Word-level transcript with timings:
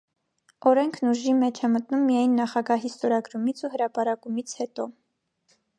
Օրենքն 0.69 1.09
ուժի 1.11 1.33
մեջ 1.41 1.59
է 1.67 1.69
մտնում 1.73 2.07
միայն 2.07 2.33
նախագահի 2.41 2.91
ստորագրումից 2.93 3.65
ու 3.69 3.73
հրապարակումից 3.77 4.57
հետո։ 4.63 4.91